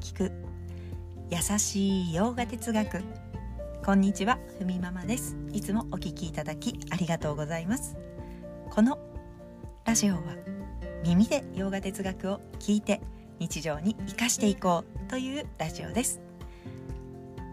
[0.00, 0.32] 聞く。
[1.30, 3.02] 優しい洋画哲学。
[3.84, 5.36] こんにちはふみママです。
[5.52, 7.96] いつもお聞きいただきありがとうございます。
[8.70, 8.98] この
[9.84, 10.22] ラジオは
[11.04, 13.02] 耳で洋画哲学を聞いて
[13.38, 16.20] 日常に生かしていこうというラジオです。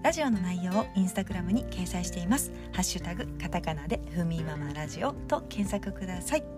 [0.02, 2.52] ラジオの内容をインスタグラムに掲載しています。
[2.72, 6.57] ハッシュタグカタカナでふみママラジオと検索ください。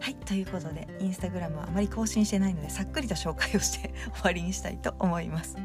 [0.00, 5.56] はいということでインスタグラムはあまり更新してないのでさっくりと紹介をして 終わりにしたいと思います。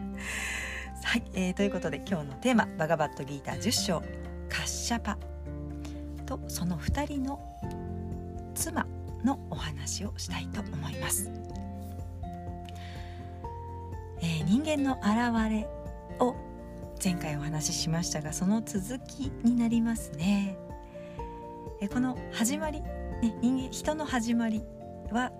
[1.03, 4.01] はい、えー、ということで今日のテーマ「バガバットギーター10章
[4.49, 5.17] カッシャパ」
[6.25, 7.39] とその2人の
[8.55, 8.85] 妻
[9.23, 11.31] のお話をしたいと思います。
[14.21, 15.67] えー、人間の現れ
[16.19, 16.35] を
[17.03, 20.57] 前回お話ししましたがその続きになりますね。
[21.81, 22.81] えこの始まり
[23.21, 24.63] ね、人間人の始まり
[25.11, 25.31] は、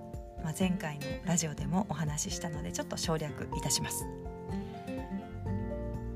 [0.44, 4.06] まあ、前回のラジオでもお話ししたのでちょっと省略いたします。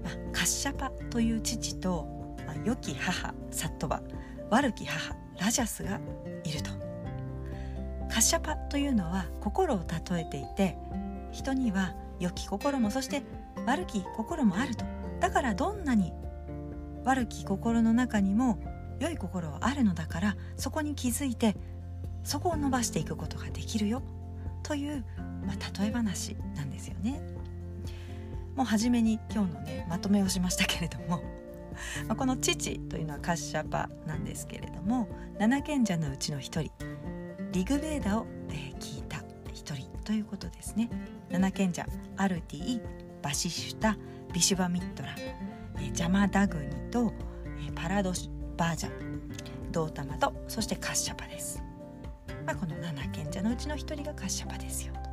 [0.03, 2.07] まあ、カッシャパという父と、
[2.45, 4.01] まあ、良き母サットバ
[4.49, 5.99] 悪き母ラジャスが
[6.43, 6.69] いると。
[8.09, 10.77] カッシャパというのは心を例えていて
[11.31, 13.21] 人には良き心もそして
[13.67, 14.83] 悪き心もあると
[15.19, 16.11] だからどんなに
[17.05, 18.59] 悪き心の中にも
[18.99, 21.55] 良い心はあるのだからそこに気づいて
[22.23, 24.01] そこを伸ばしていくことができるよ
[24.63, 25.05] という、
[25.45, 27.21] まあ、例え話なんですよね。
[28.55, 31.23] もう初めに今日のねまとめをしましたけれども
[32.09, 35.07] まこの父というのはカッシャパなんですけれども
[35.39, 36.69] 七賢者のうちの一人
[37.53, 40.89] リグベーダを、えー、聞いた一人ということですね。
[41.29, 41.85] 七賢者
[42.17, 42.81] アルティ
[43.21, 43.97] バシシュタ
[44.33, 45.15] ビシュバミットラ、
[45.77, 47.13] えー、ジャマダグニと、
[47.65, 51.63] えー、パラドシバージャンドータマとそしてカッシャパです、
[52.45, 54.93] まあ、この7賢者のうちの1人がカッシャパですよ。
[54.93, 55.09] と、まあ、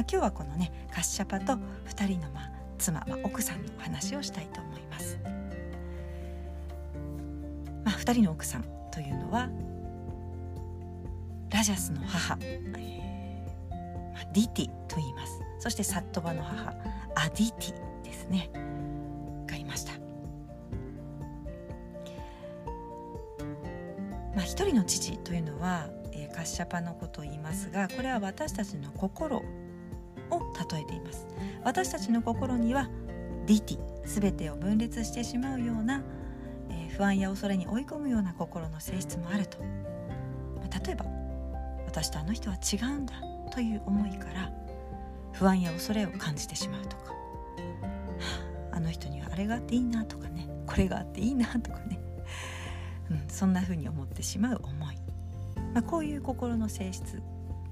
[0.00, 5.18] 今日はこのねカッシャパと2人のまあ妻、まあ、奥さんの話をしたいと思います、
[7.82, 9.48] まあ、2人の奥さんというのは
[11.50, 15.40] ラジャスの母、えーまあ、ディティと言います。
[15.60, 16.74] そしてサットバの母
[17.16, 18.50] アディティですね。
[19.46, 20.09] がいました。
[24.34, 29.42] まあ、一人の父というのは、えー、カッシャパのことを言いますがこれは私たちの心を
[30.72, 31.26] 例えています。
[31.64, 32.88] 私たちの心には
[33.46, 36.02] ディティ全てを分裂してしまうような、
[36.70, 39.58] えー、不安や恐れに追い込むような心の性質もあると、
[40.56, 41.06] まあ、例えば
[41.86, 43.14] 私とあの人は違うんだ
[43.50, 44.52] という思いから
[45.32, 47.16] 不安や恐れを感じてしまうとか、は
[48.72, 51.98] あ、あの人にはあれがあっていいなとかねこれがあっていいなとかね。
[53.10, 54.96] うん、そんな風に思ってしまう思い、
[55.74, 57.20] まあ、こういう心の性質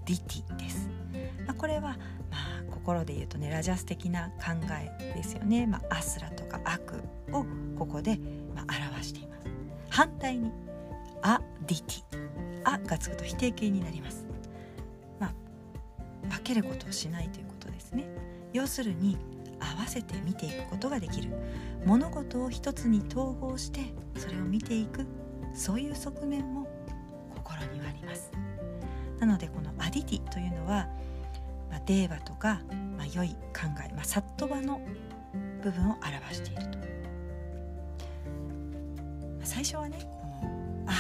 [0.04, 0.88] ディティです、
[1.47, 4.53] まあ、これは、まあ、心で言うとねラジャス的な考
[5.00, 7.44] えですよね、まあ、アスラとか悪を
[7.78, 8.19] ここで、
[8.54, 9.48] ま、表しています。
[9.91, 10.53] 反対に
[11.22, 14.27] アディティアがつくと否定形になります。
[15.19, 18.04] まあ化けることをしないということですね。
[18.53, 19.16] 要するに
[19.60, 21.31] 合わせて見ていくことができる。
[21.84, 25.06] 物事を一つに統合してそれを見ていく。
[25.59, 26.69] そういう側面も
[27.35, 28.31] 心にはあります。
[29.19, 30.89] なのでこのアディティというのは、
[31.69, 32.63] まあ、デーバとか、
[32.97, 34.81] まあ、良い考え、まあ、サットバの
[35.61, 36.85] 部分を表していると、ま
[39.43, 40.07] あ、最初はねこ
[40.45, 40.93] のあ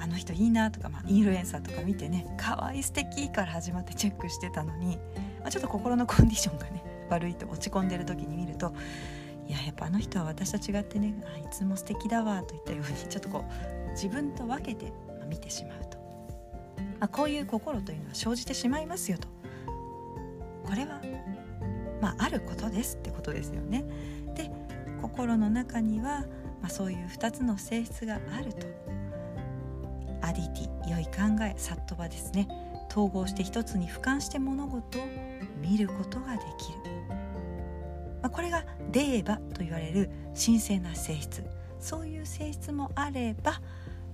[0.00, 4.96] あの人いいなとか、まあ、インフルエンサーとか見てね可愛い素敵から始まってチェックしてたのに、
[5.40, 8.74] まあ、ちょっと心のコンディションがね悪いと落ち込んでる時に見ると
[9.46, 13.44] いややっぱあの人は私と違ってねあいつも素敵だわといったように ちょっとこ
[13.88, 14.92] う自分と分けて
[15.28, 15.98] 見てしまうと、
[17.00, 19.28] まあ、こういう心というのは生じてしまいますよと。
[20.64, 21.00] これは
[22.00, 23.84] まああることですってことですよね。
[24.34, 24.50] で
[25.02, 26.24] 心の中には、
[26.60, 28.66] まあ、そういう2つの性質があると。
[30.24, 32.48] アディティ良い考えサットバですね。
[32.90, 35.02] 統合して一つに俯瞰して物事を
[35.60, 36.78] 見ることができる。
[38.24, 41.44] まあ、これがデーバと言われる神聖な性質。
[41.78, 43.60] そういう性質もあれば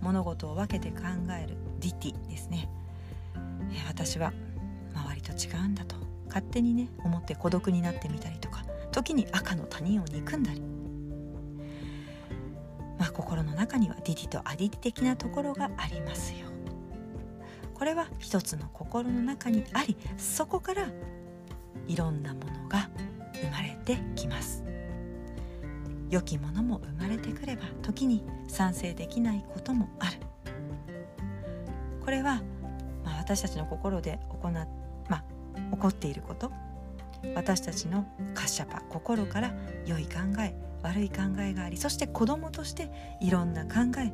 [0.01, 1.05] 物事を分けて考
[1.41, 2.69] えるディティですね。
[3.73, 4.33] え私は
[4.93, 5.95] 周りと違うんだと
[6.27, 10.61] 勝手にね思って孤独になってみたりとか時に赤の他人を憎んだり。
[12.99, 16.49] まあ心の中にはディティとアディティ的なところがありますよ。
[17.75, 20.89] これは一つの心の中にありそこから
[21.87, 22.90] いろんなものが
[23.81, 24.63] 生まれてきます。
[26.11, 30.19] 良きものも生まれてくれば時に賛成できないこともある。
[32.05, 32.43] これは、
[33.05, 34.69] まあ、私たちの心で行っ、
[35.09, 35.25] まあ、
[35.73, 36.51] 起こっていること。
[37.35, 39.55] 私たちのカッシャパ心から
[39.85, 42.91] 良い考え悪い考えがありそして子供として
[43.21, 44.11] いろんな考え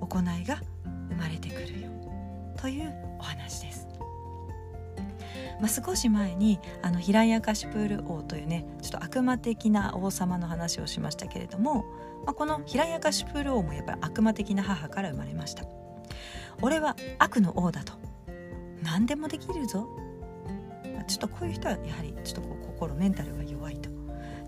[0.00, 0.60] 行いが
[1.08, 1.88] 生まれてくるよ。
[2.56, 3.91] というお話です。
[5.62, 11.84] まあ、少し前にあのヒライアカシプール王というねちょっと悪魔的な王様の話をしましたけれども、
[12.26, 15.64] まあ、このヒライアカシプール王もやっぱり悪魔的な母から生まれました。
[16.60, 17.92] 俺は悪の王だと。
[18.82, 19.88] 何でもできるぞ。
[21.06, 23.88] ちょっとこういう人はやはりちょっとこう心メンタルが弱いと。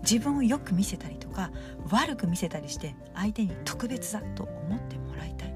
[0.01, 1.49] 自分をよく見せたりとか
[1.89, 5.55] 悪く見せたりして相手に特別だと思ってもらいたい。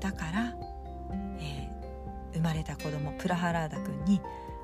[0.00, 0.56] だから、
[3.18, 4.20] プラハラーダ君に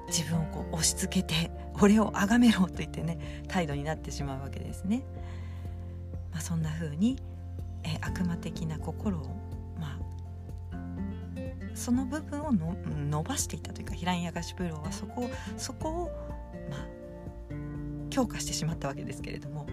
[0.09, 5.03] 自分をこう押し付けて俺を崇めろと言ってね態度になってしまうわけですね。
[6.33, 7.17] まあ、そんな風に、
[7.85, 9.23] え、悪魔的な心を
[9.79, 10.05] まあ
[11.75, 12.77] その部分をの
[13.11, 16.11] 伸ばしていたというかヒランヤガシプロはそこそこを
[16.71, 17.05] まあ
[18.11, 19.67] 強化してしまったわけですけれども、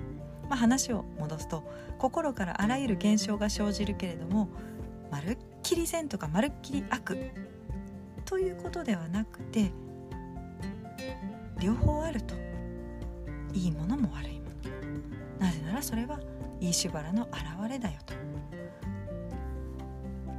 [0.50, 1.64] まあ、話を戻すと
[2.00, 4.50] 心からあらゆる現象が生じるけれども
[5.12, 7.32] まるっきり善とかまるっきり悪
[8.32, 9.74] ということではなくて
[11.60, 12.34] 両方あると
[13.54, 14.46] いいものも悪いも
[15.40, 15.46] の。
[15.46, 16.18] なぜならそれは
[16.62, 18.14] イーシュバラの現れだよと、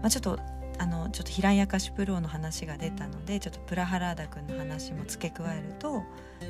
[0.01, 0.39] まあ、ちょっと
[0.79, 6.03] あのちょっとヒランヤカシュプローの話が出たのでちょっとプラハラーダ君の話も付け加えると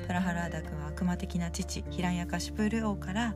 [0.06, 3.34] プラハラーダ君は悪魔的な父ヒランヤカシュプル王から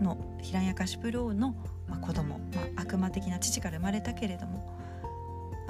[0.00, 1.56] のヒランヤカシュプル王の
[1.88, 4.81] まあ、子供、まあ、悪魔的な父から生まれたけれども、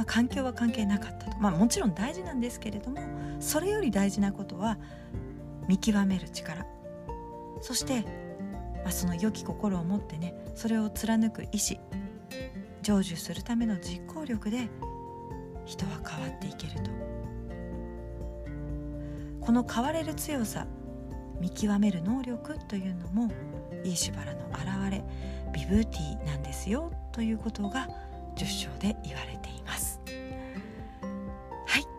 [0.03, 2.99] まあ、環境は関係なかったと、まあ、もちろん大事なんですけれども
[3.39, 4.77] それより大事なことは
[5.69, 6.67] 見極める力。
[7.61, 8.01] そして、
[8.83, 11.79] まあ、その良き心を持ってねそれを貫く意志
[12.83, 14.69] 成就するための実行力で
[15.65, 16.91] 人は変わっていけると。
[19.41, 20.67] この変われる強さ
[21.41, 23.31] 見極める能力というのも
[23.85, 25.05] イーシュバラの現れ
[25.53, 27.89] ビブーティーなんですよということが
[28.37, 29.32] 10章で言われています。